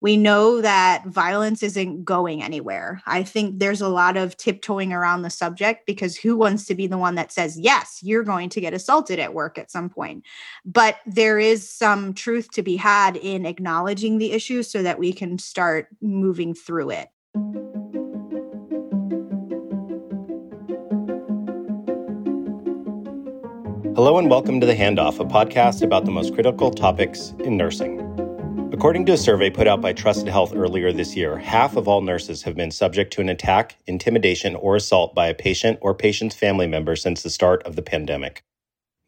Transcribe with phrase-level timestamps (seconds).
[0.00, 3.02] we know that violence isn't going anywhere.
[3.06, 6.86] I think there's a lot of tiptoeing around the subject because who wants to be
[6.86, 10.24] the one that says, yes, you're going to get assaulted at work at some point?
[10.64, 15.12] But there is some truth to be had in acknowledging the issue so that we
[15.12, 17.08] can start moving through it.
[23.96, 28.27] Hello and welcome to The Handoff, a podcast about the most critical topics in nursing.
[28.78, 32.00] According to a survey put out by Trusted Health earlier this year, half of all
[32.00, 36.36] nurses have been subject to an attack, intimidation, or assault by a patient or patient's
[36.36, 38.44] family member since the start of the pandemic.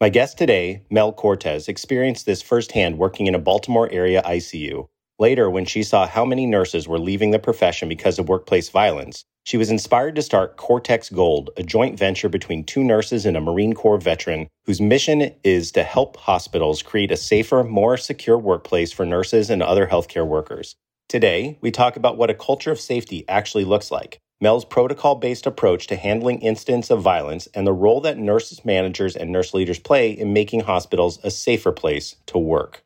[0.01, 4.89] My guest today, Mel Cortez, experienced this firsthand working in a Baltimore area ICU.
[5.21, 9.23] Later, when she saw how many nurses were leaving the profession because of workplace violence,
[9.43, 13.39] she was inspired to start Cortex Gold, a joint venture between two nurses and a
[13.39, 18.91] Marine Corps veteran whose mission is to help hospitals create a safer, more secure workplace
[18.91, 20.75] for nurses and other healthcare workers.
[21.07, 25.45] Today, we talk about what a culture of safety actually looks like, Mel's protocol based
[25.45, 29.77] approach to handling incidents of violence, and the role that nurses, managers, and nurse leaders
[29.77, 32.83] play in making hospitals a safer place to work.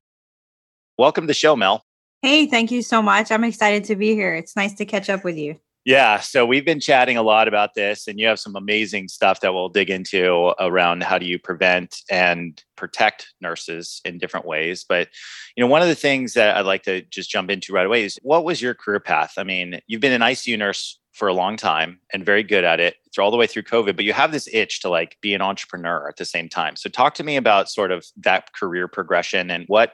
[0.97, 1.86] Welcome to the show, Mel.
[2.21, 3.31] Hey, thank you so much.
[3.31, 4.33] I'm excited to be here.
[4.33, 5.59] It's nice to catch up with you.
[5.85, 9.41] Yeah, so we've been chatting a lot about this, and you have some amazing stuff
[9.41, 14.83] that we'll dig into around how do you prevent and protect nurses in different ways.
[14.88, 15.09] But
[15.55, 18.03] you know, one of the things that I'd like to just jump into right away
[18.03, 19.33] is what was your career path?
[19.38, 22.80] I mean, you've been an ICU nurse for a long time and very good at
[22.80, 25.36] it through all the way through COVID, but you have this itch to like be
[25.36, 26.75] an entrepreneur at the same time.
[26.75, 29.93] So talk to me about sort of that career progression and what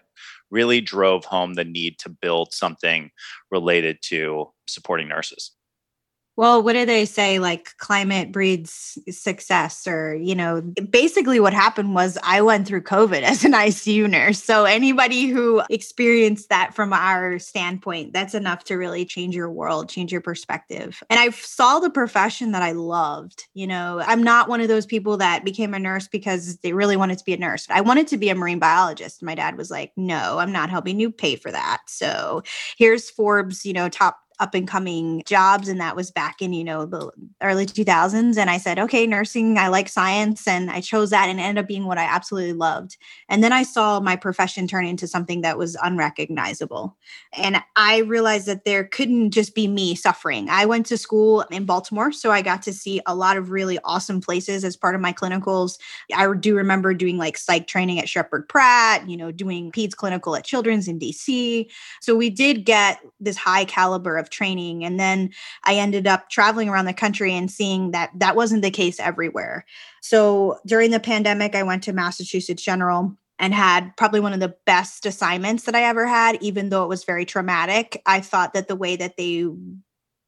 [0.52, 3.10] really drove home the need to build something
[3.50, 5.52] related to supporting nurses.
[6.42, 7.38] Well, what do they say?
[7.38, 13.22] Like climate breeds success, or, you know, basically what happened was I went through COVID
[13.22, 14.44] as an ICU nurse.
[14.44, 19.88] So anybody who experienced that from our standpoint, that's enough to really change your world,
[19.88, 21.04] change your perspective.
[21.12, 23.46] And I saw the profession that I loved.
[23.54, 26.98] You know, I'm not one of those people that became a nurse because they really
[26.98, 27.68] wanted to be a nurse.
[27.70, 29.22] I wanted to be a marine biologist.
[29.22, 31.82] My dad was like, no, I'm not helping you pay for that.
[31.86, 32.42] So
[32.80, 36.64] here's Forbes, you know, top up and coming jobs and that was back in you
[36.64, 37.12] know the
[37.44, 41.40] early 2000s and i said okay nursing i like science and i chose that and
[41.40, 42.98] ended up being what i absolutely loved.
[43.30, 46.98] And then i saw my profession turn into something that was unrecognizable.
[47.34, 50.50] And i realized that there couldn't just be me suffering.
[50.50, 53.78] I went to school in baltimore so i got to see a lot of really
[53.84, 55.78] awesome places as part of my clinicals.
[56.16, 60.36] I do remember doing like psych training at sheppard pratt you know doing peds clinical
[60.36, 61.70] at children's in dc
[62.02, 64.84] so we did get this high caliber of training.
[64.84, 65.30] And then
[65.64, 69.66] I ended up traveling around the country and seeing that that wasn't the case everywhere.
[70.02, 74.56] So during the pandemic, I went to Massachusetts General and had probably one of the
[74.66, 78.02] best assignments that I ever had, even though it was very traumatic.
[78.06, 79.48] I thought that the way that they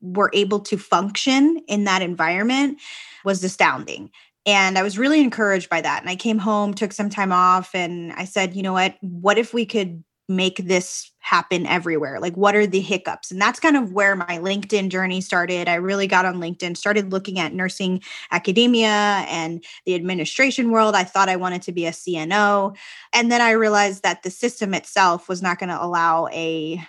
[0.02, 2.80] were able to function in that environment
[3.24, 4.10] was astounding.
[4.46, 6.02] And I was really encouraged by that.
[6.02, 8.98] And I came home, took some time off, and I said, you know what?
[9.02, 12.20] What if we could make this happen everywhere?
[12.20, 13.32] Like, what are the hiccups?
[13.32, 15.68] And that's kind of where my LinkedIn journey started.
[15.68, 18.02] I really got on LinkedIn, started looking at nursing
[18.32, 20.96] academia and the administration world.
[20.96, 22.76] I thought I wanted to be a CNO.
[23.14, 26.82] And then I realized that the system itself was not going to allow a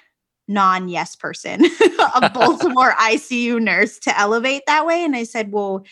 [0.48, 1.64] non yes person,
[2.14, 5.04] a Baltimore ICU nurse to elevate that way.
[5.04, 5.84] And I said, well,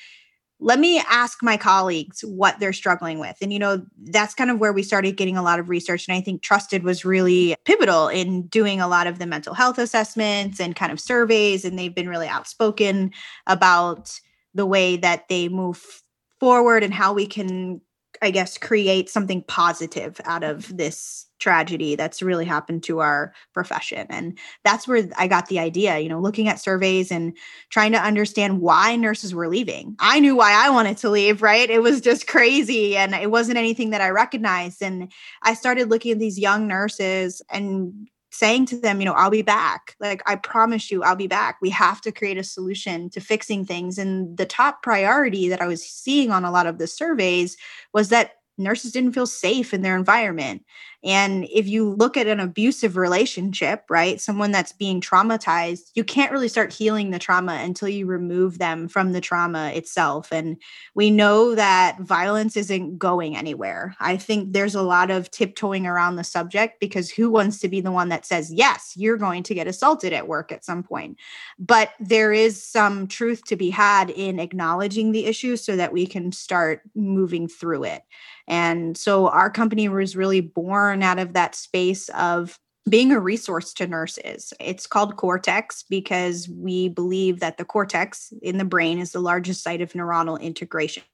[0.63, 3.37] let me ask my colleagues what they're struggling with.
[3.43, 6.07] And, you know, that's kind of where we started getting a lot of research.
[6.07, 9.79] And I think Trusted was really pivotal in doing a lot of the mental health
[9.79, 11.65] assessments and kind of surveys.
[11.65, 13.11] And they've been really outspoken
[13.49, 14.21] about
[14.55, 16.03] the way that they move
[16.39, 17.81] forward and how we can,
[18.23, 24.07] I guess, create something positive out of this tragedy that's really happened to our profession.
[24.09, 27.37] And that's where I got the idea, you know, looking at surveys and
[27.69, 29.97] trying to understand why nurses were leaving.
[29.99, 31.69] I knew why I wanted to leave, right?
[31.69, 34.83] It was just crazy and it wasn't anything that I recognized.
[34.83, 35.13] And
[35.43, 39.43] I started looking at these young nurses and saying to them, you know, I'll be
[39.43, 39.95] back.
[40.01, 41.59] Like, I promise you, I'll be back.
[41.61, 43.99] We have to create a solution to fixing things.
[43.99, 47.57] And the top priority that I was seeing on a lot of the surveys
[47.93, 50.65] was that nurses didn't feel safe in their environment.
[51.05, 56.31] And if you look at an abusive relationship, right, someone that's being traumatized, you can't
[56.31, 60.33] really start healing the trauma until you remove them from the trauma itself.
[60.33, 60.57] And
[60.95, 63.97] we know that violence isn't going anywhere.
[63.99, 67.81] I think there's a lot of tiptoeing around the subject because who wants to be
[67.81, 71.19] the one that says, yes, you're going to get assaulted at work at some point?
[71.59, 76.07] But there is some truth to be had in acknowledging the issue so that we
[76.07, 78.03] can start moving through it.
[78.49, 82.59] And so our company was really born out of that space of
[82.89, 84.53] being a resource to nurses.
[84.59, 89.63] It's called cortex because we believe that the cortex in the brain is the largest
[89.63, 91.05] site of neuronal integration.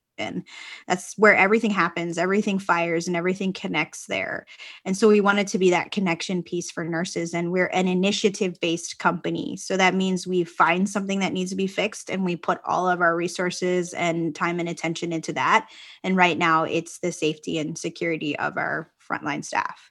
[0.89, 4.47] That's where everything happens, everything fires, and everything connects there.
[4.85, 7.35] And so we wanted to be that connection piece for nurses.
[7.35, 9.57] And we're an initiative based company.
[9.57, 12.89] So that means we find something that needs to be fixed and we put all
[12.89, 15.69] of our resources and time and attention into that.
[16.03, 19.91] And right now, it's the safety and security of our frontline staff.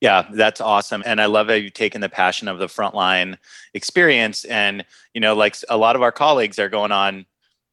[0.00, 1.02] Yeah, that's awesome.
[1.06, 3.38] And I love that you've taken the passion of the frontline
[3.72, 4.44] experience.
[4.44, 4.84] And,
[5.14, 7.24] you know, like a lot of our colleagues are going on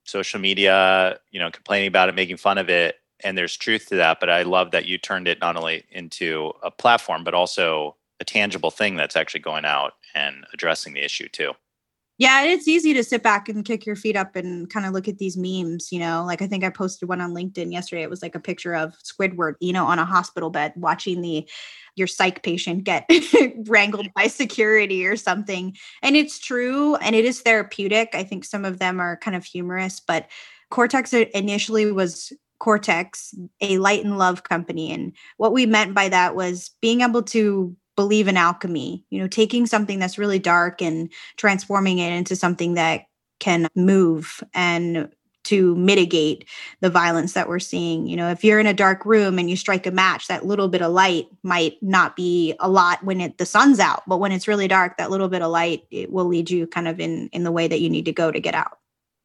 [0.06, 2.96] social media, you know, complaining about it, making fun of it.
[3.24, 4.20] And there's truth to that.
[4.20, 8.26] But I love that you turned it not only into a platform, but also a
[8.26, 11.52] tangible thing that's actually going out and addressing the issue too.
[12.20, 15.08] Yeah, it's easy to sit back and kick your feet up and kind of look
[15.08, 16.24] at these memes, you know.
[16.26, 18.04] Like I think I posted one on LinkedIn yesterday.
[18.04, 21.50] It was like a picture of Squidward, you know, on a hospital bed watching the
[21.96, 23.10] your psych patient get
[23.68, 25.76] wrangled by security or something.
[26.04, 28.10] And it's true and it is therapeutic.
[28.14, 30.28] I think some of them are kind of humorous, but
[30.70, 34.92] Cortex initially was Cortex, a light and love company.
[34.92, 39.28] And what we meant by that was being able to believe in alchemy, you know,
[39.28, 43.06] taking something that's really dark and transforming it into something that
[43.40, 45.10] can move and
[45.44, 46.46] to mitigate
[46.80, 48.08] the violence that we're seeing.
[48.08, 50.70] You know, if you're in a dark room and you strike a match, that little
[50.70, 54.32] bit of light might not be a lot when it the sun's out, but when
[54.32, 57.28] it's really dark, that little bit of light it will lead you kind of in
[57.34, 58.78] in the way that you need to go to get out.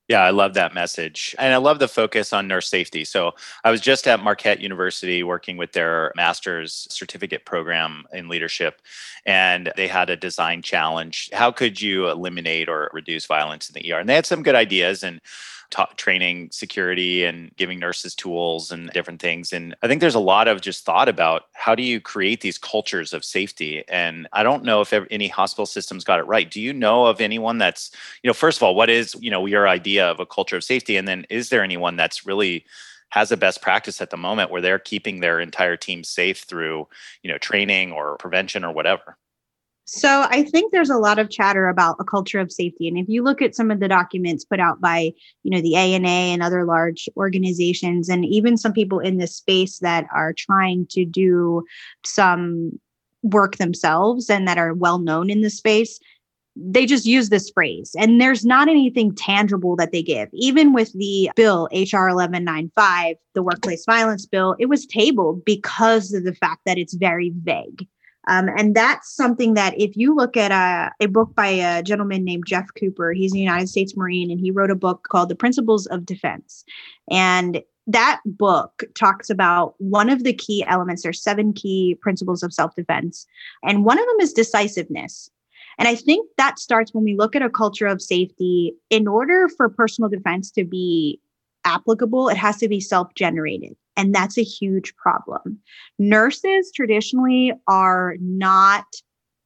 [0.08, 1.36] Yeah, I love that message.
[1.38, 3.04] And I love the focus on nurse safety.
[3.04, 3.32] So
[3.62, 8.80] I was just at Marquette University working with their master's certificate program in leadership,
[9.26, 11.28] and they had a design challenge.
[11.34, 13.98] How could you eliminate or reduce violence in the ER?
[13.98, 15.02] And they had some good ideas.
[15.02, 15.20] And
[15.70, 19.52] ta- training security and giving nurses tools and different things.
[19.52, 22.58] And I think there's a lot of just thought about how do you create these
[22.58, 23.84] cultures of safety.
[23.88, 26.50] And I don't know if any hospital systems got it right.
[26.50, 27.90] Do you know of anyone that's,
[28.22, 30.64] you know, first of all, what is, you know, your idea of a culture of
[30.64, 30.96] safety?
[30.96, 32.64] And then is there anyone that's really
[33.10, 36.86] has a best practice at the moment where they're keeping their entire team safe through,
[37.22, 39.16] you know, training or prevention or whatever?
[39.90, 42.88] So I think there's a lot of chatter about a culture of safety.
[42.88, 45.12] And if you look at some of the documents put out by,
[45.44, 49.78] you know, the ANA and other large organizations, and even some people in this space
[49.78, 51.64] that are trying to do
[52.04, 52.78] some
[53.22, 55.98] work themselves and that are well known in the space,
[56.54, 60.92] they just use this phrase and there's not anything tangible that they give even with
[60.94, 66.60] the bill hr 1195 the workplace violence bill it was tabled because of the fact
[66.66, 67.86] that it's very vague
[68.28, 72.24] um, and that's something that if you look at a, a book by a gentleman
[72.24, 75.34] named Jeff Cooper, he's a United States Marine, and he wrote a book called The
[75.34, 76.64] Principles of Defense.
[77.10, 81.02] And that book talks about one of the key elements.
[81.02, 83.26] There's seven key principles of self defense,
[83.62, 85.30] and one of them is decisiveness.
[85.78, 88.74] And I think that starts when we look at a culture of safety.
[88.90, 91.18] In order for personal defense to be
[91.68, 93.76] applicable, it has to be self generated.
[93.96, 95.58] And that's a huge problem.
[95.98, 98.84] Nurses traditionally are not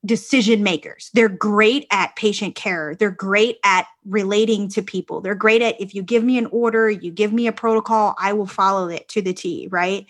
[0.04, 1.10] decision makers.
[1.14, 2.94] They're great at patient care.
[2.98, 5.20] They're great at relating to people.
[5.20, 8.32] They're great at if you give me an order, you give me a protocol, I
[8.32, 10.06] will follow it to the T, right?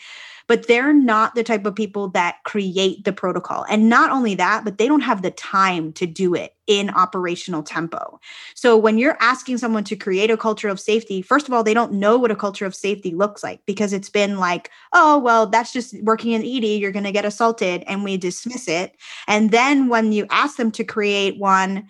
[0.46, 3.64] but they're not the type of people that create the protocol.
[3.70, 7.62] And not only that, but they don't have the time to do it in operational
[7.62, 8.20] tempo.
[8.54, 11.74] So when you're asking someone to create a culture of safety, first of all, they
[11.74, 15.46] don't know what a culture of safety looks like because it's been like, oh, well,
[15.46, 18.96] that's just working in ED, you're going to get assaulted, and we dismiss it.
[19.26, 21.88] And then when you ask them to create one,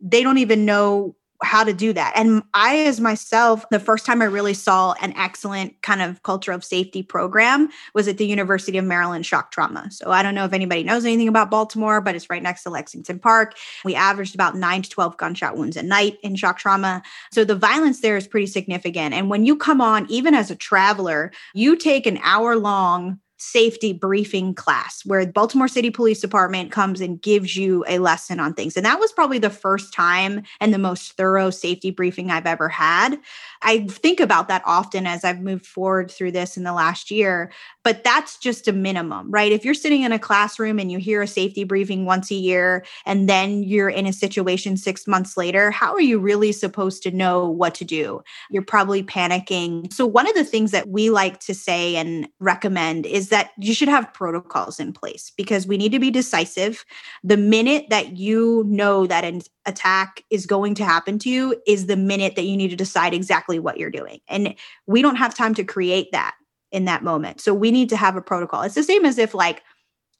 [0.00, 2.12] they don't even know how to do that.
[2.16, 6.52] And I, as myself, the first time I really saw an excellent kind of culture
[6.52, 9.90] of safety program was at the University of Maryland Shock Trauma.
[9.90, 12.70] So I don't know if anybody knows anything about Baltimore, but it's right next to
[12.70, 13.56] Lexington Park.
[13.84, 17.02] We averaged about nine to 12 gunshot wounds a night in shock trauma.
[17.32, 19.14] So the violence there is pretty significant.
[19.14, 23.92] And when you come on, even as a traveler, you take an hour long safety
[23.92, 28.76] briefing class where Baltimore City Police Department comes and gives you a lesson on things.
[28.76, 32.68] And that was probably the first time and the most thorough safety briefing I've ever
[32.68, 33.18] had.
[33.62, 37.52] I think about that often as I've moved forward through this in the last year,
[37.82, 39.52] but that's just a minimum, right?
[39.52, 42.84] If you're sitting in a classroom and you hear a safety briefing once a year
[43.06, 47.10] and then you're in a situation 6 months later, how are you really supposed to
[47.10, 48.22] know what to do?
[48.50, 49.92] You're probably panicking.
[49.92, 53.74] So one of the things that we like to say and recommend is that you
[53.74, 56.84] should have protocols in place because we need to be decisive.
[57.24, 61.86] The minute that you know that an attack is going to happen to you is
[61.86, 64.20] the minute that you need to decide exactly what you're doing.
[64.28, 64.54] And
[64.86, 66.36] we don't have time to create that
[66.70, 67.40] in that moment.
[67.40, 68.62] So we need to have a protocol.
[68.62, 69.64] It's the same as if like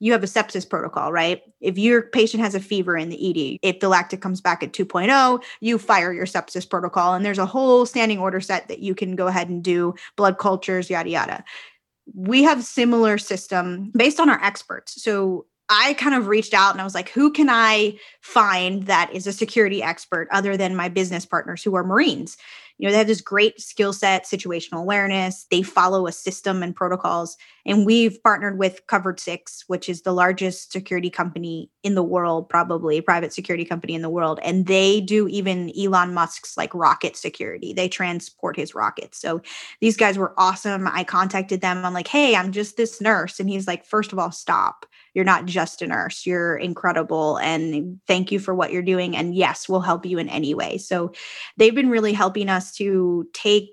[0.00, 1.40] you have a sepsis protocol, right?
[1.60, 4.72] If your patient has a fever in the ED, if the lactate comes back at
[4.72, 7.14] 2.0, you fire your sepsis protocol.
[7.14, 10.38] And there's a whole standing order set that you can go ahead and do blood
[10.38, 11.44] cultures, yada, yada.
[12.12, 15.02] We have similar system based on our experts.
[15.02, 19.10] So I kind of reached out and I was like, who can I find that
[19.14, 22.36] is a security expert other than my business partners who are Marines?
[22.78, 25.46] You know they have this great skill set situational awareness.
[25.50, 27.36] They follow a system and protocols.
[27.66, 32.48] And we've partnered with covered six which is the largest security company in the world
[32.48, 34.40] probably private security company in the world.
[34.42, 37.72] And they do even elon musk's like rocket security.
[37.72, 39.20] They transport his rockets.
[39.20, 39.40] So
[39.80, 40.88] these guys were awesome.
[40.88, 41.84] I contacted them.
[41.84, 43.38] I'm like hey i'm just this nurse.
[43.38, 48.00] And he's like first of all stop you're not just a nurse you're incredible and
[48.06, 51.12] thank you for what you're doing and yes we'll help you in any way so
[51.56, 53.70] they've been really helping us to take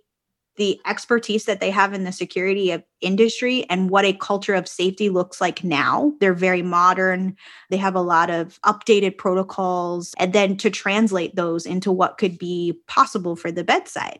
[0.57, 5.09] the expertise that they have in the security industry and what a culture of safety
[5.09, 6.13] looks like now.
[6.19, 7.35] They're very modern.
[7.69, 12.37] They have a lot of updated protocols, and then to translate those into what could
[12.37, 14.19] be possible for the bedside.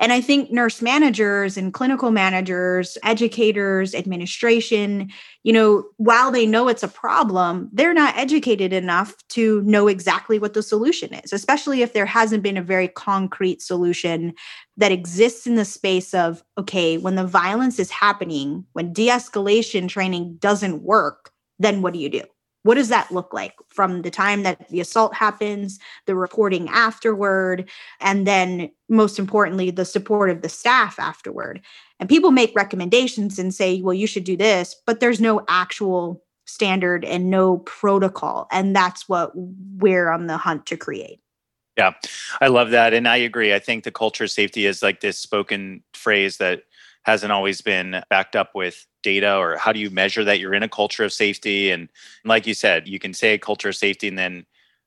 [0.00, 5.10] And I think nurse managers and clinical managers, educators, administration,
[5.42, 10.38] you know, while they know it's a problem, they're not educated enough to know exactly
[10.38, 14.34] what the solution is, especially if there hasn't been a very concrete solution
[14.76, 19.88] that exists in the space of, okay, when the violence is happening, when de escalation
[19.88, 22.22] training doesn't work, then what do you do?
[22.68, 27.66] What does that look like from the time that the assault happens, the reporting afterward,
[27.98, 31.62] and then most importantly, the support of the staff afterward?
[31.98, 36.22] And people make recommendations and say, well, you should do this, but there's no actual
[36.44, 38.48] standard and no protocol.
[38.52, 41.20] And that's what we're on the hunt to create.
[41.78, 41.94] Yeah,
[42.42, 42.92] I love that.
[42.92, 43.54] And I agree.
[43.54, 46.64] I think the culture safety is like this spoken phrase that
[47.08, 50.62] hasn't always been backed up with data or how do you measure that you're in
[50.62, 51.70] a culture of safety?
[51.70, 51.88] And
[52.26, 54.44] like you said you can say culture of safety and then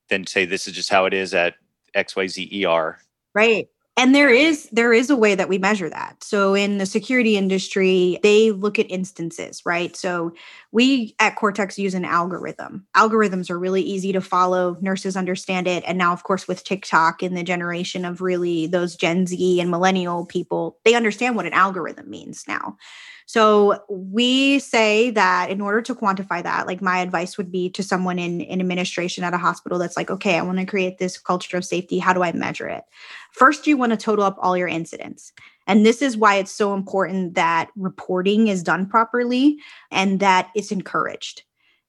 [0.08, 1.54] then say this is just how it is at
[1.96, 2.98] xyz er
[3.34, 6.24] right and there is there is a way that we measure that.
[6.24, 9.94] So in the security industry they look at instances right?
[9.96, 10.32] So
[10.72, 12.86] we at cortex use an algorithm.
[12.96, 15.84] Algorithms are really easy to follow nurses understand it.
[15.86, 19.70] And now of course with tiktok and the generation of really those gen z and
[19.70, 22.76] millennial people they understand what an algorithm means now
[23.26, 27.82] so we say that in order to quantify that, like my advice would be to
[27.82, 31.18] someone in, in administration at a hospital that's like, okay, I want to create this
[31.18, 31.98] culture of safety.
[31.98, 32.84] How do I measure it?
[33.32, 35.32] First, you want to total up all your incidents.
[35.66, 39.58] And this is why it's so important that reporting is done properly
[39.90, 41.42] and that it's encouraged.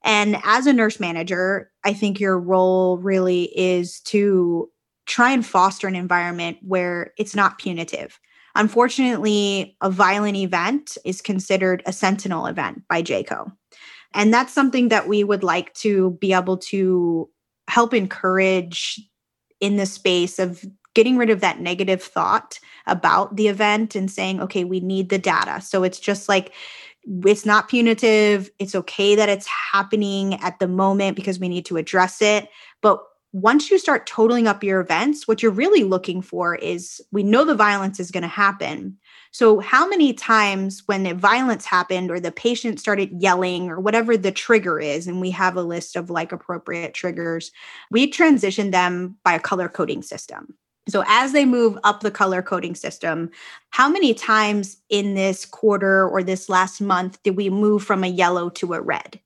[0.03, 4.69] And as a nurse manager, I think your role really is to
[5.05, 8.19] try and foster an environment where it's not punitive
[8.55, 13.51] Unfortunately, a violent event is considered a sentinel event by JCAHO.
[14.13, 17.29] And that's something that we would like to be able to
[17.67, 19.01] help encourage
[19.59, 24.39] in the space of getting rid of that negative thought about the event and saying,
[24.39, 25.59] okay, we need the data.
[25.61, 26.53] So it's just like,
[27.25, 28.51] it's not punitive.
[28.59, 32.47] It's okay that it's happening at the moment because we need to address it.
[32.81, 32.99] But
[33.33, 37.43] once you start totaling up your events, what you're really looking for is we know
[37.43, 38.95] the violence is going to happen.
[39.31, 44.15] So, how many times when the violence happened or the patient started yelling or whatever
[44.15, 47.51] the trigger is, and we have a list of like appropriate triggers,
[47.89, 50.55] we transition them by a color coding system.
[50.87, 53.31] So, as they move up the color coding system,
[53.71, 58.07] how many times in this quarter or this last month did we move from a
[58.07, 59.19] yellow to a red?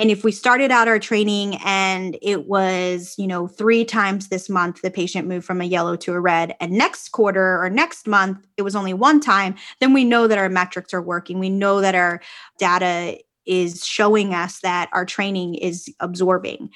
[0.00, 4.48] And if we started out our training and it was, you know, three times this
[4.48, 8.06] month, the patient moved from a yellow to a red, and next quarter or next
[8.06, 11.38] month, it was only one time, then we know that our metrics are working.
[11.38, 12.22] We know that our
[12.58, 16.70] data is showing us that our training is absorbing.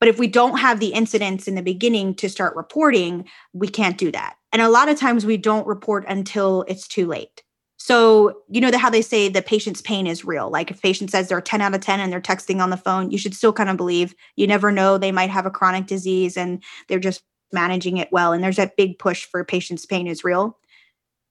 [0.00, 3.96] But if we don't have the incidents in the beginning to start reporting, we can't
[3.96, 4.38] do that.
[4.52, 7.44] And a lot of times we don't report until it's too late.
[7.86, 10.50] So, you know, how they say the patient's pain is real.
[10.50, 12.76] Like if a patient says they're 10 out of 10 and they're texting on the
[12.76, 14.98] phone, you should still kind of believe you never know.
[14.98, 18.32] They might have a chronic disease and they're just managing it well.
[18.32, 20.58] And there's that big push for patient's pain is real.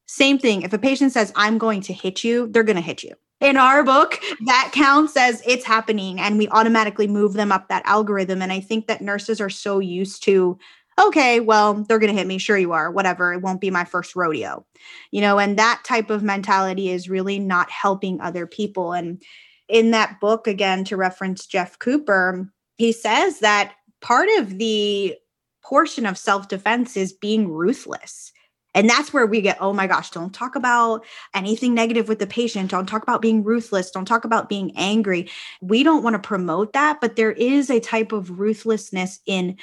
[0.05, 0.61] Same thing.
[0.61, 3.15] If a patient says, I'm going to hit you, they're going to hit you.
[3.41, 6.21] In our book, that counts as it's happening.
[6.21, 8.41] And we automatically move them up that algorithm.
[8.41, 10.57] And I think that nurses are so used to
[10.99, 12.37] okay, well, they're going to hit me.
[12.37, 12.91] Sure, you are.
[12.91, 13.33] Whatever.
[13.33, 14.65] It won't be my first rodeo.
[15.11, 18.93] You know, and that type of mentality is really not helping other people.
[18.93, 19.21] And
[19.67, 25.15] in that book, again, to reference Jeff Cooper, he says that part of the
[25.63, 28.31] portion of self defense is being ruthless.
[28.75, 32.27] And that's where we get, oh my gosh, don't talk about anything negative with the
[32.27, 32.69] patient.
[32.69, 33.89] Don't talk about being ruthless.
[33.89, 35.29] Don't talk about being angry.
[35.61, 39.57] We don't want to promote that, but there is a type of ruthlessness in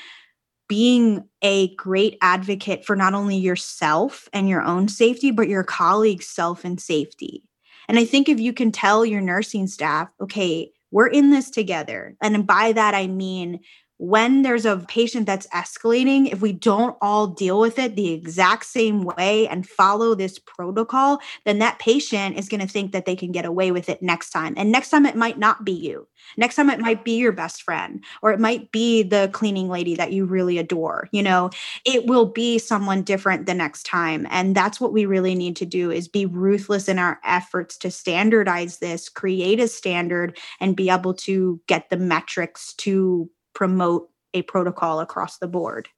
[0.68, 6.28] being a great advocate for not only yourself and your own safety, but your colleagues'
[6.28, 7.42] self and safety.
[7.88, 12.16] And I think if you can tell your nursing staff, okay, we're in this together.
[12.22, 13.60] And by that, I mean,
[14.02, 18.66] when there's a patient that's escalating, if we don't all deal with it the exact
[18.66, 23.14] same way and follow this protocol, then that patient is going to think that they
[23.14, 24.54] can get away with it next time.
[24.56, 26.08] And next time it might not be you.
[26.36, 29.94] Next time it might be your best friend or it might be the cleaning lady
[29.94, 31.08] that you really adore.
[31.12, 31.50] You know,
[31.84, 34.26] it will be someone different the next time.
[34.30, 37.90] And that's what we really need to do is be ruthless in our efforts to
[37.92, 44.42] standardize this, create a standard and be able to get the metrics to promote a
[44.42, 45.88] protocol across the board.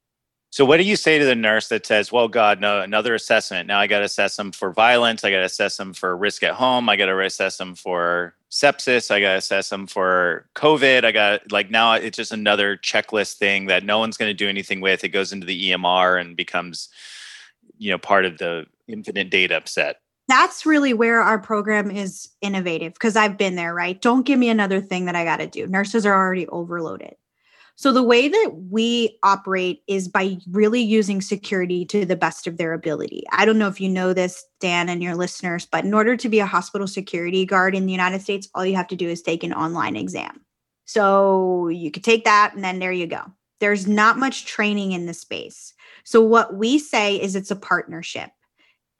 [0.50, 3.66] So, what do you say to the nurse that says, "Well, God, no, another assessment.
[3.66, 5.24] Now I got to assess them for violence.
[5.24, 6.88] I got to assess them for risk at home.
[6.88, 9.10] I got to assess them for sepsis.
[9.10, 11.04] I got to assess them for COVID.
[11.04, 14.48] I got like now it's just another checklist thing that no one's going to do
[14.48, 15.02] anything with.
[15.02, 16.88] It goes into the EMR and becomes,
[17.78, 19.96] you know, part of the infinite data set."
[20.28, 24.00] That's really where our program is innovative because I've been there, right?
[24.00, 25.66] Don't give me another thing that I got to do.
[25.66, 27.16] Nurses are already overloaded.
[27.76, 32.56] So, the way that we operate is by really using security to the best of
[32.56, 33.24] their ability.
[33.32, 36.28] I don't know if you know this, Dan, and your listeners, but in order to
[36.28, 39.22] be a hospital security guard in the United States, all you have to do is
[39.22, 40.40] take an online exam.
[40.84, 43.22] So, you could take that, and then there you go.
[43.58, 45.74] There's not much training in the space.
[46.04, 48.30] So, what we say is it's a partnership.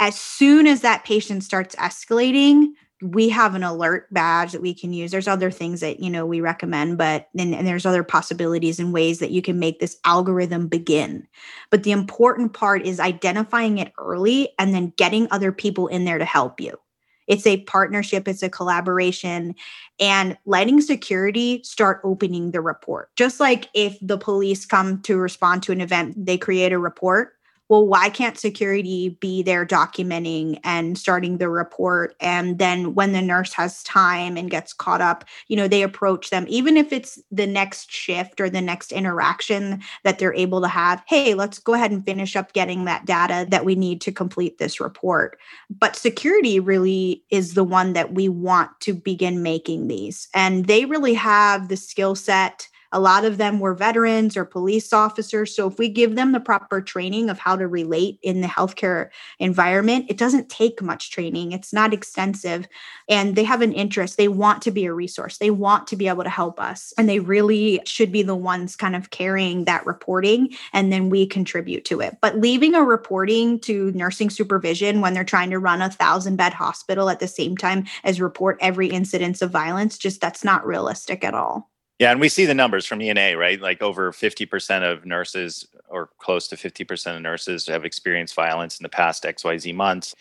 [0.00, 2.70] As soon as that patient starts escalating,
[3.04, 5.10] we have an alert badge that we can use.
[5.10, 8.94] There's other things that you know we recommend but and, and, there's other possibilities and
[8.94, 11.28] ways that you can make this algorithm begin.
[11.70, 16.18] But the important part is identifying it early and then getting other people in there
[16.18, 16.78] to help you.
[17.26, 19.54] It's a partnership it's a collaboration
[20.00, 23.14] and letting security start opening the report.
[23.16, 27.33] Just like if the police come to respond to an event they create a report
[27.68, 32.14] well, why can't security be there documenting and starting the report?
[32.20, 36.28] And then when the nurse has time and gets caught up, you know, they approach
[36.28, 40.68] them, even if it's the next shift or the next interaction that they're able to
[40.68, 41.02] have.
[41.06, 44.58] Hey, let's go ahead and finish up getting that data that we need to complete
[44.58, 45.38] this report.
[45.70, 50.28] But security really is the one that we want to begin making these.
[50.34, 54.92] And they really have the skill set a lot of them were veterans or police
[54.92, 55.54] officers.
[55.54, 59.08] So if we give them the proper training of how to relate in the healthcare
[59.40, 61.50] environment, it doesn't take much training.
[61.50, 62.68] It's not extensive.
[63.08, 64.16] And they have an interest.
[64.16, 65.38] They want to be a resource.
[65.38, 66.94] They want to be able to help us.
[66.96, 70.54] And they really should be the ones kind of carrying that reporting.
[70.72, 72.18] And then we contribute to it.
[72.22, 76.54] But leaving a reporting to nursing supervision when they're trying to run a thousand bed
[76.54, 81.24] hospital at the same time as report every incidence of violence, just that's not realistic
[81.24, 81.73] at all.
[81.98, 83.60] Yeah, and we see the numbers from ENA, right?
[83.60, 88.82] Like over 50% of nurses or close to 50% of nurses have experienced violence in
[88.82, 90.14] the past XYZ months.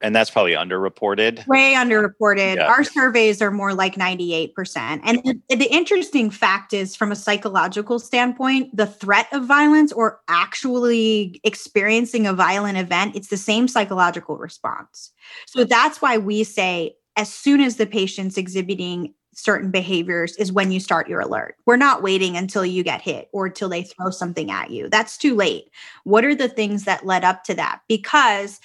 [0.00, 1.46] And that's probably underreported.
[1.46, 2.56] Way underreported.
[2.56, 2.66] Yeah.
[2.66, 5.00] Our surveys are more like 98%.
[5.04, 10.20] And the, the interesting fact is, from a psychological standpoint, the threat of violence or
[10.26, 15.12] actually experiencing a violent event, it's the same psychological response.
[15.46, 20.70] So that's why we say, as soon as the patient's exhibiting certain behaviors is when
[20.70, 21.56] you start your alert.
[21.66, 24.88] We're not waiting until you get hit or until they throw something at you.
[24.88, 25.70] That's too late.
[26.04, 27.80] What are the things that led up to that?
[27.88, 28.60] Because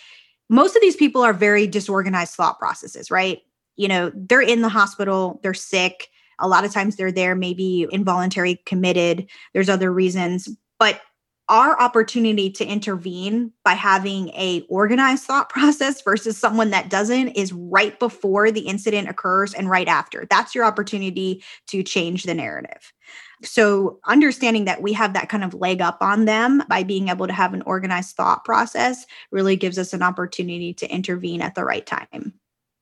[0.49, 3.41] most of these people are very disorganized thought processes, right?
[3.75, 6.09] You know, they're in the hospital, they're sick.
[6.39, 9.27] A lot of times they're there, maybe involuntary committed.
[9.53, 10.49] There's other reasons,
[10.79, 11.01] but
[11.49, 17.53] our opportunity to intervene by having a organized thought process versus someone that doesn't is
[17.53, 20.27] right before the incident occurs and right after.
[20.29, 22.93] That's your opportunity to change the narrative.
[23.43, 27.27] So understanding that we have that kind of leg up on them by being able
[27.27, 31.63] to have an organized thought process really gives us an opportunity to intervene at the
[31.63, 32.33] right time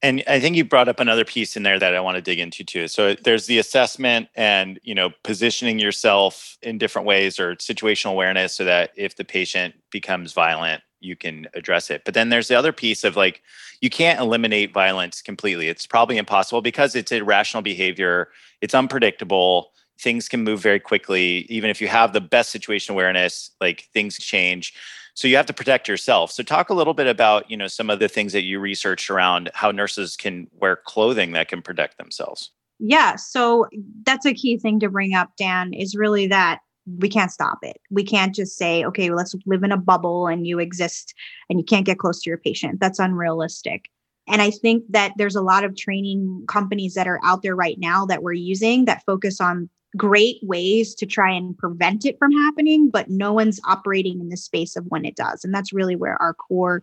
[0.05, 2.37] and I think you brought up another piece in there that I want to dig
[2.37, 2.87] into too.
[2.87, 8.53] So there's the assessment and you know positioning yourself in different ways or situational awareness
[8.53, 12.03] so that if the patient becomes violent, you can address it.
[12.05, 13.41] But then there's the other piece of like
[13.81, 15.69] you can't eliminate violence completely.
[15.69, 18.29] It's probably impossible because it's irrational behavior.
[18.61, 19.71] It's unpredictable.
[19.99, 21.47] Things can move very quickly.
[21.49, 24.75] Even if you have the best situation awareness, like things change
[25.15, 27.89] so you have to protect yourself so talk a little bit about you know some
[27.89, 31.97] of the things that you researched around how nurses can wear clothing that can protect
[31.97, 33.65] themselves yeah so
[34.03, 36.59] that's a key thing to bring up dan is really that
[36.99, 37.77] we can't stop it.
[37.89, 41.13] We can't just say, okay, well, let's live in a bubble and you exist
[41.49, 42.79] and you can't get close to your patient.
[42.79, 43.89] That's unrealistic.
[44.27, 47.77] And I think that there's a lot of training companies that are out there right
[47.79, 52.31] now that we're using that focus on great ways to try and prevent it from
[52.31, 55.43] happening, but no one's operating in the space of when it does.
[55.43, 56.81] And that's really where our core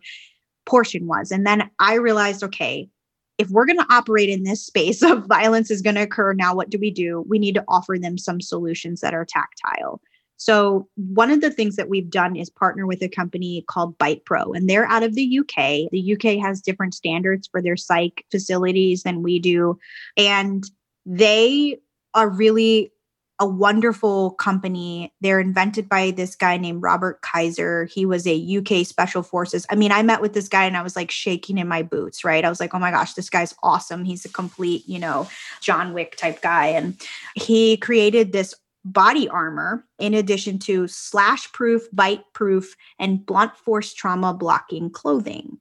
[0.65, 1.31] portion was.
[1.31, 2.89] And then I realized, okay,
[3.37, 6.55] if we're going to operate in this space of violence is going to occur, now
[6.55, 7.23] what do we do?
[7.27, 10.01] We need to offer them some solutions that are tactile.
[10.37, 14.25] So, one of the things that we've done is partner with a company called Bite
[14.25, 15.89] Pro, and they're out of the UK.
[15.91, 19.79] The UK has different standards for their psych facilities than we do.
[20.17, 20.65] And
[21.05, 21.79] they
[22.13, 22.91] are really
[23.39, 25.13] a wonderful company.
[25.21, 27.85] They're invented by this guy named Robert Kaiser.
[27.85, 29.65] He was a UK special forces.
[29.69, 32.23] I mean, I met with this guy and I was like shaking in my boots,
[32.23, 32.45] right?
[32.45, 34.05] I was like, oh my gosh, this guy's awesome.
[34.05, 35.27] He's a complete, you know,
[35.61, 36.67] John Wick type guy.
[36.67, 36.99] And
[37.35, 38.53] he created this
[38.85, 45.57] body armor in addition to slash proof, bite proof, and blunt force trauma blocking clothing.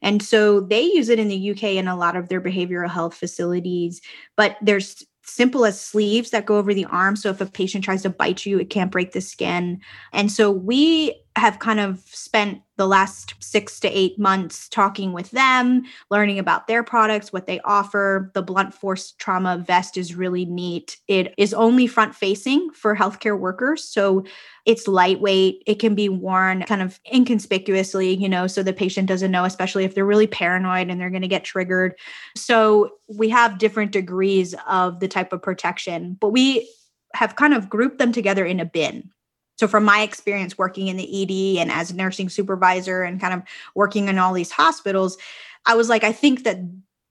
[0.00, 3.14] And so they use it in the UK in a lot of their behavioral health
[3.14, 4.00] facilities,
[4.36, 7.16] but there's simple as sleeves that go over the arm.
[7.16, 9.80] So if a patient tries to bite you, it can't break the skin.
[10.12, 15.30] And so we have kind of spent the last six to eight months talking with
[15.30, 18.30] them, learning about their products, what they offer.
[18.34, 20.98] The blunt force trauma vest is really neat.
[21.08, 23.84] It is only front facing for healthcare workers.
[23.84, 24.24] So
[24.66, 25.62] it's lightweight.
[25.66, 29.84] It can be worn kind of inconspicuously, you know, so the patient doesn't know, especially
[29.84, 31.94] if they're really paranoid and they're going to get triggered.
[32.36, 36.68] So we have different degrees of the type of protection, but we
[37.14, 39.10] have kind of grouped them together in a bin.
[39.56, 43.34] So, from my experience working in the ED and as a nursing supervisor and kind
[43.34, 43.42] of
[43.74, 45.18] working in all these hospitals,
[45.66, 46.58] I was like, I think that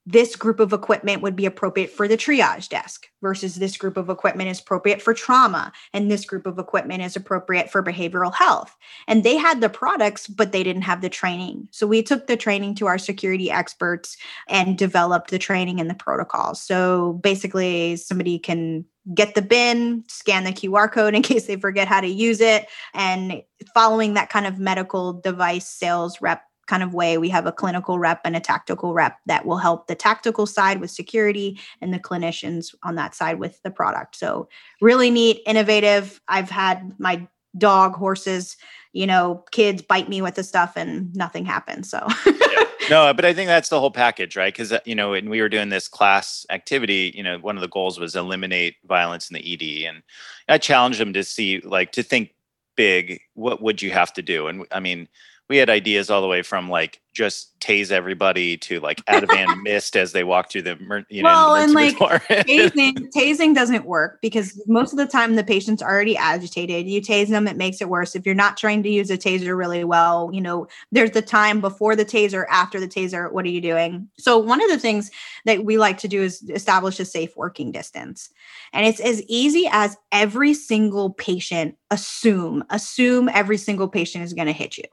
[0.04, 4.08] this group of equipment would be appropriate for the triage desk versus this group of
[4.08, 8.76] equipment is appropriate for trauma and this group of equipment is appropriate for behavioral health.
[9.06, 11.68] And they had the products but they didn't have the training.
[11.70, 14.16] So we took the training to our security experts
[14.48, 16.60] and developed the training and the protocols.
[16.60, 21.88] So basically somebody can get the bin, scan the QR code in case they forget
[21.88, 22.66] how to use it.
[22.94, 23.42] And
[23.74, 27.98] following that kind of medical device sales rep kind of way, we have a clinical
[27.98, 31.98] rep and a tactical rep that will help the tactical side with security and the
[31.98, 34.16] clinicians on that side with the product.
[34.16, 34.48] So,
[34.80, 36.20] really neat, innovative.
[36.28, 37.26] I've had my
[37.58, 38.56] dog, horses,
[38.92, 41.90] you know, kids bite me with the stuff and nothing happens.
[41.90, 42.06] So.
[42.90, 44.52] no, but I think that's the whole package, right?
[44.52, 47.60] Because, uh, you know, when we were doing this class activity, you know, one of
[47.60, 49.88] the goals was eliminate violence in the ED.
[49.88, 50.02] And
[50.48, 52.34] I challenged them to see, like, to think
[52.76, 54.48] big, what would you have to do?
[54.48, 55.08] And I mean,
[55.48, 59.28] we had ideas all the way from like just tase everybody to like out of
[59.28, 63.84] Ativan mist as they walk through the you know well and like tasing tasing doesn't
[63.84, 66.88] work because most of the time the patient's already agitated.
[66.88, 68.16] You tase them it makes it worse.
[68.16, 71.60] If you're not trying to use a taser really well you know there's the time
[71.60, 74.08] before the taser after the taser what are you doing?
[74.18, 75.10] So one of the things
[75.44, 78.30] that we like to do is establish a safe working distance.
[78.72, 84.46] And it's as easy as every single patient assume assume every single patient is going
[84.46, 84.84] to hit you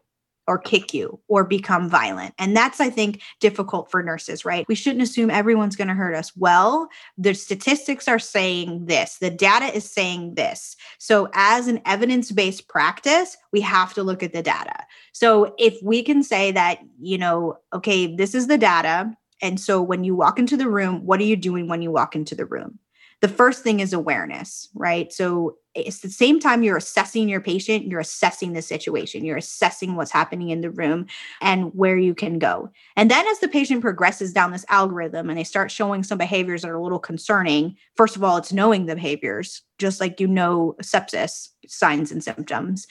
[0.49, 2.33] or kick you or become violent.
[2.39, 4.65] And that's, I think, difficult for nurses, right?
[4.67, 6.35] We shouldn't assume everyone's going to hurt us.
[6.35, 10.75] Well, the statistics are saying this, the data is saying this.
[10.97, 14.85] So, as an evidence based practice, we have to look at the data.
[15.13, 19.13] So, if we can say that, you know, okay, this is the data.
[19.43, 22.15] And so, when you walk into the room, what are you doing when you walk
[22.15, 22.79] into the room?
[23.21, 25.11] the first thing is awareness, right?
[25.11, 29.95] So it's the same time you're assessing your patient, you're assessing the situation, you're assessing
[29.95, 31.05] what's happening in the room
[31.41, 32.69] and where you can go.
[32.95, 36.61] And then as the patient progresses down this algorithm and they start showing some behaviors
[36.61, 40.27] that are a little concerning, first of all, it's knowing the behaviors, just like you
[40.27, 42.87] know sepsis signs and symptoms.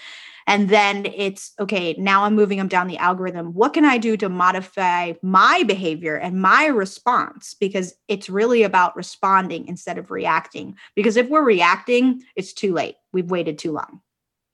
[0.48, 3.52] And then it's okay, now I'm moving them down the algorithm.
[3.52, 7.54] What can I do to modify my behavior and my response?
[7.54, 10.74] Because it's really about responding instead of reacting.
[10.96, 12.96] Because if we're reacting, it's too late.
[13.12, 14.00] We've waited too long.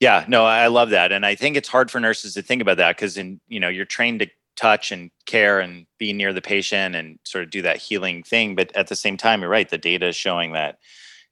[0.01, 1.13] Yeah, no, I love that.
[1.13, 3.69] And I think it's hard for nurses to think about that because in, you know,
[3.69, 4.27] you're trained to
[4.57, 8.53] touch and care and be near the patient and sort of do that healing thing.
[8.53, 10.77] But at the same time, you're right, the data is showing that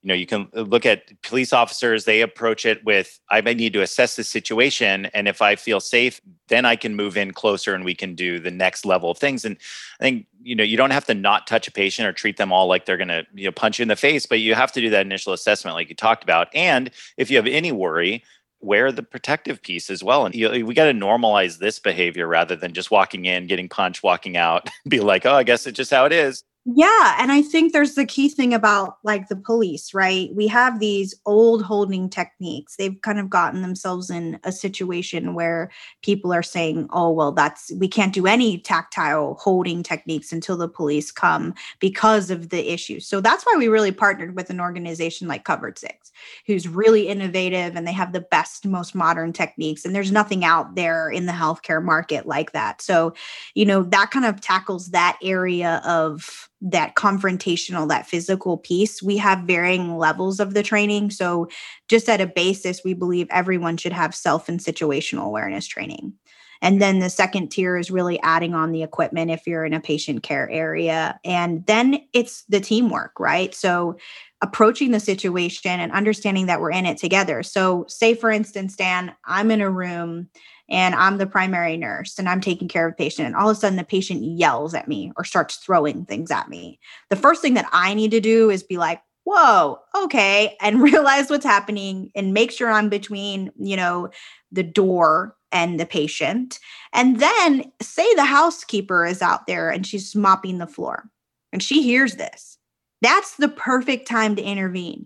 [0.04, 3.74] you know you can look at police officers they approach it with i might need
[3.74, 7.74] to assess the situation and if i feel safe then i can move in closer
[7.74, 9.46] and we can do the next level of things.
[9.46, 9.58] And
[10.00, 12.52] i think you know you don't have to not touch a patient or treat them
[12.52, 14.72] all like they're going to you know punch you in the face but you have
[14.74, 16.50] to do that initial assessment like you talked about.
[16.54, 18.24] And if you have any worry
[18.64, 20.26] wear the protective piece as well.
[20.26, 23.68] And you know, we got to normalize this behavior rather than just walking in getting
[23.68, 27.18] punched walking out be like oh i guess it's just how it is Yeah.
[27.20, 30.34] And I think there's the key thing about like the police, right?
[30.34, 32.78] We have these old holding techniques.
[32.78, 35.70] They've kind of gotten themselves in a situation where
[36.04, 40.70] people are saying, oh, well, that's, we can't do any tactile holding techniques until the
[40.70, 43.02] police come because of the issue.
[43.02, 46.14] So that's why we really partnered with an organization like Covered Six,
[46.48, 49.84] who's really innovative and they have the best, most modern techniques.
[49.84, 52.82] And there's nothing out there in the healthcare market like that.
[52.82, 53.14] So,
[53.54, 59.18] you know, that kind of tackles that area of, that confrontational, that physical piece, we
[59.18, 61.12] have varying levels of the training.
[61.12, 61.50] So,
[61.90, 66.14] just at a basis, we believe everyone should have self and situational awareness training.
[66.62, 69.82] And then the second tier is really adding on the equipment if you're in a
[69.82, 71.20] patient care area.
[71.26, 73.54] And then it's the teamwork, right?
[73.54, 73.98] So,
[74.42, 77.44] approaching the situation and understanding that we're in it together.
[77.44, 80.30] So, say for instance, Dan, I'm in a room
[80.74, 83.56] and I'm the primary nurse and I'm taking care of a patient and all of
[83.56, 86.80] a sudden the patient yells at me or starts throwing things at me.
[87.12, 91.30] The first thing that I need to do is be like, whoa, okay, and realize
[91.30, 94.10] what's happening and make sure I'm between, you know,
[94.52, 96.60] the door and the patient.
[96.92, 101.08] And then say the housekeeper is out there and she's mopping the floor
[101.52, 102.58] and she hears this.
[103.04, 105.06] That's the perfect time to intervene.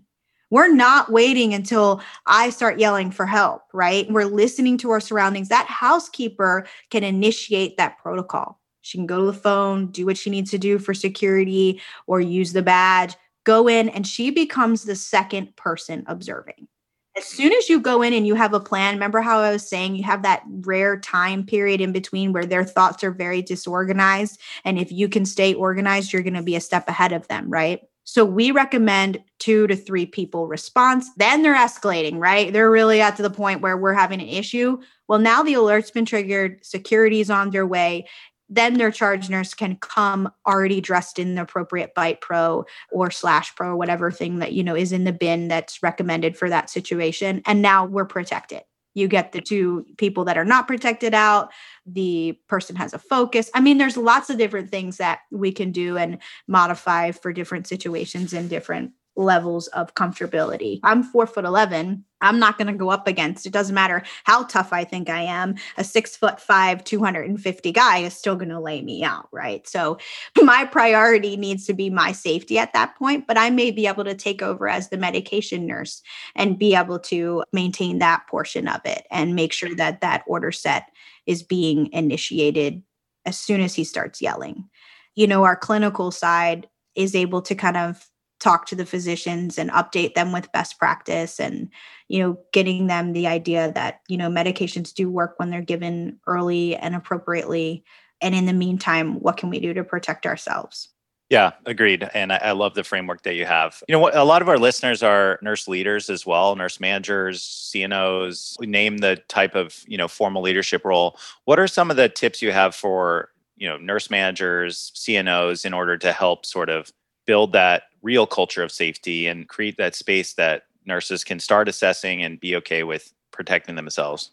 [0.50, 4.10] We're not waiting until I start yelling for help, right?
[4.10, 5.48] We're listening to our surroundings.
[5.48, 8.58] That housekeeper can initiate that protocol.
[8.80, 12.20] She can go to the phone, do what she needs to do for security, or
[12.20, 16.68] use the badge, go in, and she becomes the second person observing.
[17.14, 19.68] As soon as you go in and you have a plan, remember how I was
[19.68, 24.40] saying you have that rare time period in between where their thoughts are very disorganized.
[24.64, 27.50] And if you can stay organized, you're going to be a step ahead of them,
[27.50, 27.80] right?
[28.10, 31.10] So we recommend two to three people response.
[31.18, 32.50] Then they're escalating, right?
[32.50, 34.78] They're really at to the point where we're having an issue.
[35.08, 38.08] Well, now the alert's been triggered, security is on their way.
[38.48, 43.54] Then their charge nurse can come already dressed in the appropriate Bite Pro or Slash
[43.54, 47.42] Pro, whatever thing that you know is in the bin that's recommended for that situation.
[47.44, 48.62] And now we're protected
[48.98, 51.50] you get the two people that are not protected out
[51.86, 53.50] the person has a focus.
[53.54, 57.66] I mean there's lots of different things that we can do and modify for different
[57.66, 60.78] situations and different levels of comfortability.
[60.84, 62.04] I'm four foot 11.
[62.20, 65.22] I'm not going to go up against, it doesn't matter how tough I think I
[65.22, 65.56] am.
[65.76, 69.28] A six foot five, 250 guy is still going to lay me out.
[69.32, 69.66] Right.
[69.68, 69.98] So
[70.42, 74.04] my priority needs to be my safety at that point, but I may be able
[74.04, 76.00] to take over as the medication nurse
[76.34, 80.52] and be able to maintain that portion of it and make sure that that order
[80.52, 80.88] set
[81.26, 82.82] is being initiated
[83.26, 84.68] as soon as he starts yelling.
[85.14, 88.08] You know, our clinical side is able to kind of
[88.40, 91.68] talk to the physicians and update them with best practice and
[92.08, 96.18] you know getting them the idea that you know medications do work when they're given
[96.26, 97.84] early and appropriately
[98.20, 100.90] and in the meantime what can we do to protect ourselves
[101.30, 102.08] yeah, agreed.
[102.14, 103.82] And I, love the framework that you have.
[103.86, 108.58] You know, a lot of our listeners are nurse leaders as well, nurse managers, CNOs.
[108.66, 111.18] Name the type of you know formal leadership role.
[111.44, 115.74] What are some of the tips you have for you know nurse managers, CNOs, in
[115.74, 116.90] order to help sort of
[117.28, 122.22] build that real culture of safety and create that space that nurses can start assessing
[122.24, 124.30] and be okay with protecting themselves?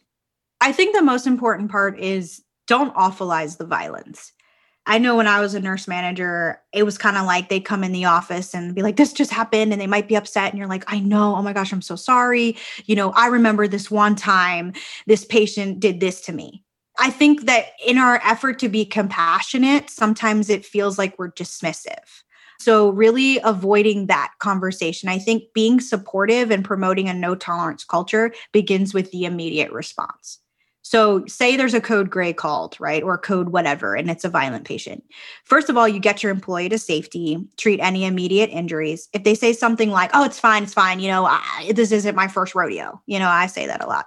[0.62, 4.32] I think the most important part is don't awfulize the violence.
[4.86, 7.84] I know when I was a nurse manager, it was kind of like they'd come
[7.84, 9.74] in the office and be like, this just happened.
[9.74, 10.52] And they might be upset.
[10.52, 11.36] And you're like, I know.
[11.36, 12.56] Oh my gosh, I'm so sorry.
[12.86, 14.72] You know, I remember this one time
[15.06, 16.64] this patient did this to me.
[16.98, 22.24] I think that in our effort to be compassionate, sometimes it feels like we're dismissive.
[22.60, 25.10] So, really avoiding that conversation.
[25.10, 30.40] I think being supportive and promoting a no tolerance culture begins with the immediate response.
[30.88, 34.66] So, say there's a code gray called, right, or code whatever, and it's a violent
[34.66, 35.04] patient.
[35.44, 39.10] First of all, you get your employee to safety, treat any immediate injuries.
[39.12, 42.16] If they say something like, oh, it's fine, it's fine, you know, I, this isn't
[42.16, 44.06] my first rodeo, you know, I say that a lot.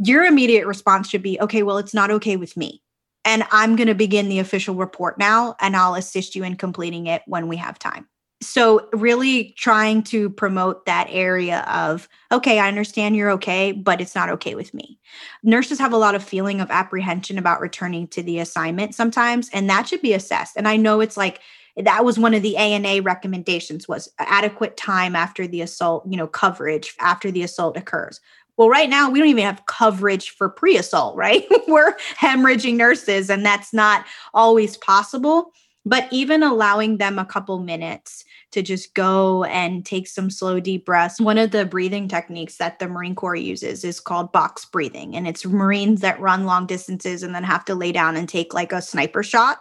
[0.00, 2.82] Your immediate response should be, okay, well, it's not okay with me.
[3.28, 7.08] And I'm going to begin the official report now, and I'll assist you in completing
[7.08, 8.08] it when we have time.
[8.40, 14.14] So, really trying to promote that area of, okay, I understand you're okay, but it's
[14.14, 14.98] not okay with me.
[15.42, 19.68] Nurses have a lot of feeling of apprehension about returning to the assignment sometimes, and
[19.68, 20.56] that should be assessed.
[20.56, 21.40] And I know it's like,
[21.76, 26.26] that was one of the ANA recommendations was adequate time after the assault, you know,
[26.26, 28.20] coverage after the assault occurs.
[28.58, 31.46] Well, right now we don't even have coverage for pre assault, right?
[31.68, 35.52] We're hemorrhaging nurses, and that's not always possible.
[35.86, 40.84] But even allowing them a couple minutes to just go and take some slow, deep
[40.84, 41.20] breaths.
[41.20, 45.16] One of the breathing techniques that the Marine Corps uses is called box breathing.
[45.16, 48.52] And it's Marines that run long distances and then have to lay down and take
[48.52, 49.60] like a sniper shot.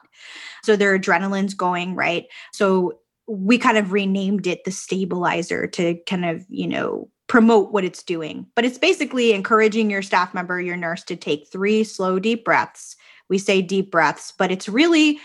[0.64, 2.26] So their adrenaline's going, right?
[2.52, 7.84] So we kind of renamed it the stabilizer to kind of, you know, promote what
[7.84, 8.48] it's doing.
[8.56, 12.96] But it's basically encouraging your staff member, your nurse, to take three slow, deep breaths.
[13.30, 15.20] We say deep breaths, but it's really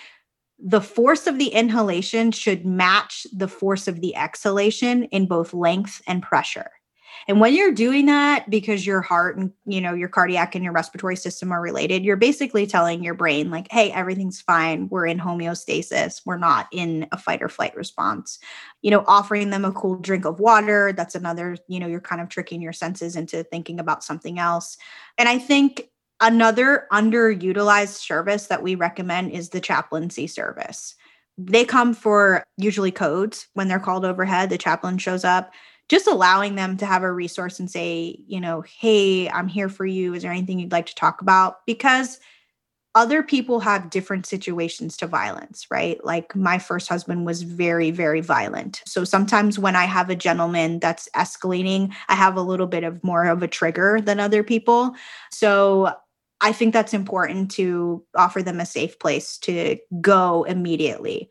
[0.59, 6.03] the force of the inhalation should match the force of the exhalation in both length
[6.07, 6.71] and pressure.
[7.29, 10.73] And when you're doing that because your heart and you know your cardiac and your
[10.73, 14.89] respiratory system are related, you're basically telling your brain like, "Hey, everything's fine.
[14.89, 16.23] We're in homeostasis.
[16.25, 18.39] We're not in a fight or flight response."
[18.83, 22.21] You know, offering them a cool drink of water, that's another, you know, you're kind
[22.21, 24.77] of tricking your senses into thinking about something else.
[25.19, 25.89] And I think
[26.23, 30.95] Another underutilized service that we recommend is the chaplaincy service.
[31.37, 34.49] They come for usually codes when they're called overhead.
[34.49, 35.51] The chaplain shows up,
[35.89, 39.85] just allowing them to have a resource and say, you know, hey, I'm here for
[39.85, 40.15] you.
[40.15, 41.67] Is there anything you'd like to talk about?
[41.67, 42.19] Because
[42.95, 46.05] other people have different situations to violence, right?
[46.05, 48.83] Like my first husband was very, very violent.
[48.87, 53.03] So sometimes when I have a gentleman that's escalating, I have a little bit of
[53.03, 54.95] more of a trigger than other people.
[55.31, 55.95] So
[56.43, 61.31] I think that's important to offer them a safe place to go immediately.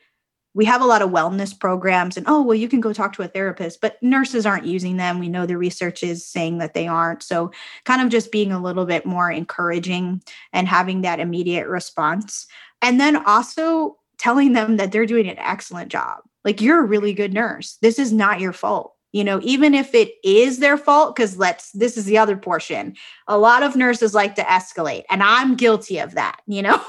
[0.53, 3.21] We have a lot of wellness programs, and oh, well, you can go talk to
[3.21, 5.19] a therapist, but nurses aren't using them.
[5.19, 7.23] We know the research is saying that they aren't.
[7.23, 7.51] So,
[7.85, 10.21] kind of just being a little bit more encouraging
[10.53, 12.47] and having that immediate response.
[12.81, 16.19] And then also telling them that they're doing an excellent job.
[16.43, 17.77] Like, you're a really good nurse.
[17.81, 21.71] This is not your fault you know even if it is their fault because let's
[21.71, 22.95] this is the other portion.
[23.27, 26.81] A lot of nurses like to escalate and i'm guilty of that you know?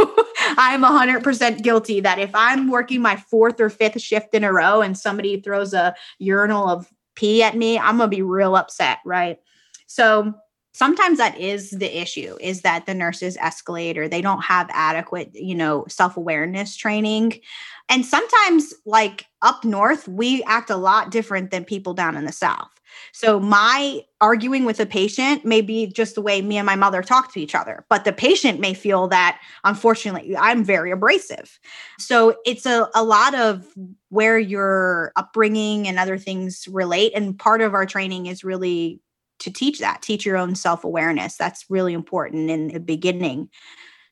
[0.54, 4.80] I'm 100% guilty that if i'm working my fourth or fifth shift in a row
[4.82, 9.38] and somebody throws a urinal of pee at me i'm gonna be real upset right?
[9.86, 10.34] So
[10.72, 15.30] sometimes that is the issue is that the nurses escalate or they don't have adequate
[15.34, 17.40] you know self-awareness training
[17.88, 22.32] and sometimes, like up north, we act a lot different than people down in the
[22.32, 22.70] south.
[23.12, 27.02] So, my arguing with a patient may be just the way me and my mother
[27.02, 31.58] talk to each other, but the patient may feel that, unfortunately, I'm very abrasive.
[31.98, 33.66] So, it's a, a lot of
[34.08, 37.12] where your upbringing and other things relate.
[37.14, 39.00] And part of our training is really
[39.42, 41.36] to teach that, teach your own self awareness.
[41.36, 43.48] That's really important in the beginning.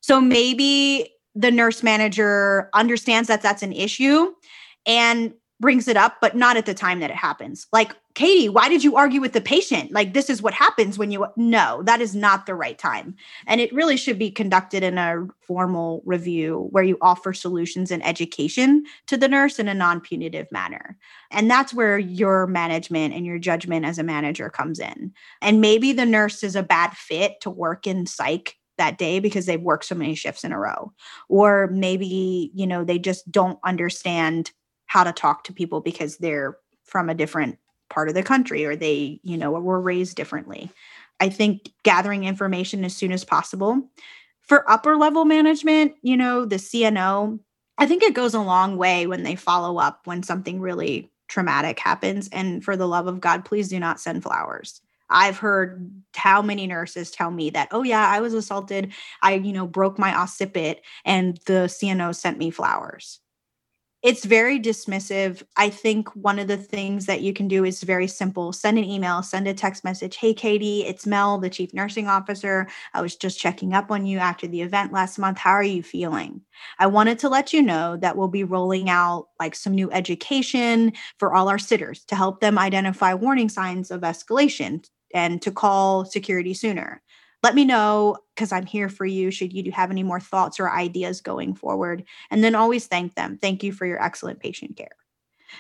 [0.01, 4.33] So, maybe the nurse manager understands that that's an issue
[4.87, 7.67] and brings it up, but not at the time that it happens.
[7.73, 9.93] Like, Katie, why did you argue with the patient?
[9.93, 13.15] Like, this is what happens when you, no, that is not the right time.
[13.47, 18.05] And it really should be conducted in a formal review where you offer solutions and
[18.05, 20.99] education to the nurse in a non punitive manner.
[21.31, 25.13] And that's where your management and your judgment as a manager comes in.
[25.41, 29.47] And maybe the nurse is a bad fit to work in psych that day because
[29.47, 30.91] they've worked so many shifts in a row
[31.29, 34.53] or maybe you know they just don't understand
[34.87, 37.59] how to talk to people because they're from a different
[37.91, 40.71] part of the country or they you know were raised differently
[41.21, 43.83] i think gathering information as soon as possible
[44.41, 47.39] for upper level management you know the cno
[47.79, 51.79] i think it goes a long way when they follow up when something really traumatic
[51.79, 56.41] happens and for the love of god please do not send flowers I've heard how
[56.41, 58.93] many nurses tell me that, oh yeah, I was assaulted.
[59.23, 63.20] I, you know, broke my occiput and the CNO sent me flowers.
[64.03, 65.43] It's very dismissive.
[65.59, 68.51] I think one of the things that you can do is very simple.
[68.51, 70.17] Send an email, send a text message.
[70.17, 72.67] Hey, Katie, it's Mel, the chief nursing officer.
[72.95, 75.37] I was just checking up on you after the event last month.
[75.37, 76.41] How are you feeling?
[76.79, 80.95] I wanted to let you know that we'll be rolling out like some new education
[81.19, 84.83] for all our sitters to help them identify warning signs of escalation
[85.13, 87.03] and to call security sooner.
[87.43, 90.71] Let me know because I'm here for you should you have any more thoughts or
[90.71, 92.05] ideas going forward.
[92.31, 93.39] And then always thank them.
[93.41, 94.97] Thank you for your excellent patient care.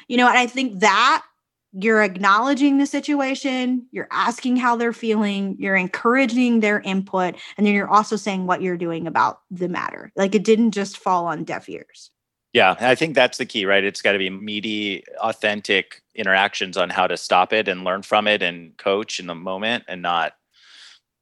[0.08, 1.24] You know, and I think that
[1.72, 7.74] you're acknowledging the situation, you're asking how they're feeling, you're encouraging their input, and then
[7.74, 10.12] you're also saying what you're doing about the matter.
[10.16, 12.10] Like it didn't just fall on deaf ears.
[12.52, 13.84] Yeah, I think that's the key, right?
[13.84, 18.26] It's got to be meaty, authentic interactions on how to stop it and learn from
[18.26, 20.32] it and coach in the moment and not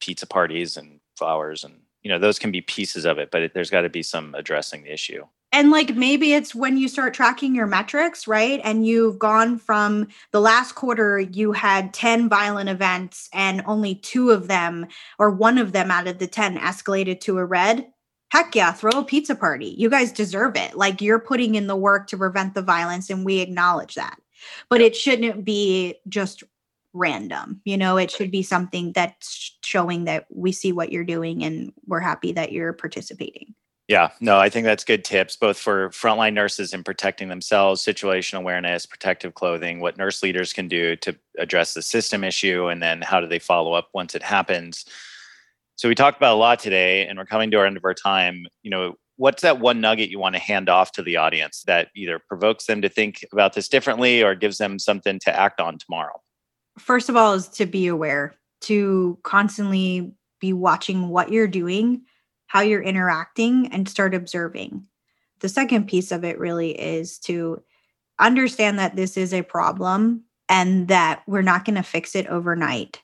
[0.00, 3.54] pizza parties and flowers and you know those can be pieces of it but it,
[3.54, 7.14] there's got to be some addressing the issue and like maybe it's when you start
[7.14, 12.68] tracking your metrics right and you've gone from the last quarter you had 10 violent
[12.68, 14.86] events and only two of them
[15.18, 17.86] or one of them out of the 10 escalated to a red
[18.30, 19.74] heck yeah, throw a pizza party.
[19.78, 20.76] You guys deserve it.
[20.76, 24.18] Like you're putting in the work to prevent the violence, and we acknowledge that.
[24.68, 26.44] But it shouldn't be just
[26.92, 27.60] random.
[27.64, 31.72] You know, it should be something that's showing that we see what you're doing and
[31.86, 33.54] we're happy that you're participating.
[33.88, 38.40] Yeah, no, I think that's good tips, both for frontline nurses in protecting themselves, situational
[38.40, 43.00] awareness, protective clothing, what nurse leaders can do to address the system issue, and then
[43.00, 44.84] how do they follow up once it happens.
[45.76, 47.94] So we talked about a lot today, and we're coming to our end of our
[47.94, 48.44] time.
[48.62, 51.88] You know, what's that one nugget you want to hand off to the audience that
[51.96, 55.78] either provokes them to think about this differently or gives them something to act on
[55.78, 56.20] tomorrow?
[56.78, 62.02] First of all, is to be aware, to constantly be watching what you're doing
[62.48, 64.84] how you're interacting and start observing.
[65.40, 67.62] The second piece of it really is to
[68.18, 73.00] understand that this is a problem and that we're not going to fix it overnight.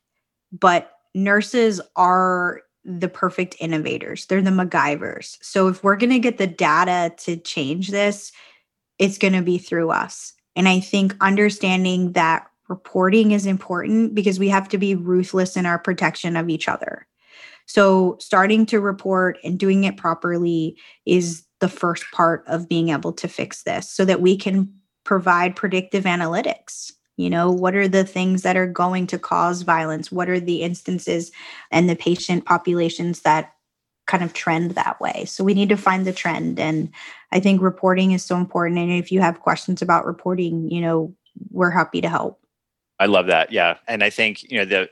[0.50, 5.38] But nurses are the perfect innovators, they're the MacGyvers.
[5.42, 8.32] So if we're going to get the data to change this,
[8.98, 10.32] it's going to be through us.
[10.56, 15.64] And I think understanding that reporting is important because we have to be ruthless in
[15.64, 17.06] our protection of each other.
[17.66, 23.12] So, starting to report and doing it properly is the first part of being able
[23.12, 24.72] to fix this so that we can
[25.04, 26.92] provide predictive analytics.
[27.16, 30.10] You know, what are the things that are going to cause violence?
[30.10, 31.30] What are the instances
[31.70, 33.52] and the patient populations that
[34.06, 35.24] kind of trend that way?
[35.26, 36.58] So, we need to find the trend.
[36.58, 36.90] And
[37.30, 38.80] I think reporting is so important.
[38.80, 41.14] And if you have questions about reporting, you know,
[41.50, 42.43] we're happy to help.
[43.04, 43.52] I love that.
[43.52, 43.76] Yeah.
[43.86, 44.88] And I think, you know, the,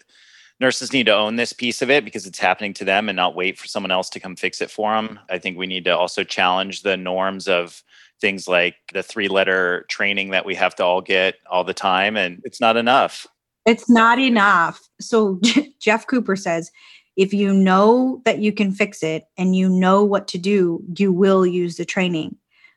[0.60, 3.34] nurses need to own this piece of it because it's happening to them and not
[3.34, 5.18] wait for someone else to come fix it for them.
[5.28, 7.82] I think we need to also challenge the norms of
[8.20, 12.16] things like the three letter training that we have to all get all the time
[12.16, 13.26] and it's not enough.
[13.66, 14.88] It's not enough.
[15.00, 15.40] So
[15.80, 16.70] Jeff Cooper says
[17.16, 21.12] if you know that you can fix it and you know what to do, you
[21.12, 22.36] will use the training.